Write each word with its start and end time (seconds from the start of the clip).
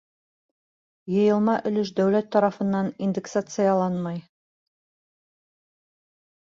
Йыйылма 1.15 1.57
өлөш 1.71 1.91
дәүләт 2.01 2.31
тарафынан 2.37 2.91
индексацияланмай. 3.09 4.21